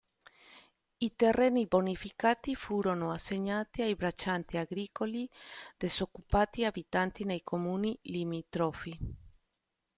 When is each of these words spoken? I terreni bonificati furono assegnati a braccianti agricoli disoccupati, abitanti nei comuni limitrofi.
I 0.97 1.15
terreni 1.15 1.67
bonificati 1.67 2.55
furono 2.55 3.11
assegnati 3.11 3.83
a 3.83 3.93
braccianti 3.93 4.57
agricoli 4.57 5.29
disoccupati, 5.77 6.65
abitanti 6.65 7.23
nei 7.23 7.43
comuni 7.43 7.95
limitrofi. 8.01 8.97